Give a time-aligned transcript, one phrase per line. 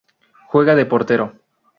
[0.49, 1.25] Juega de Portero.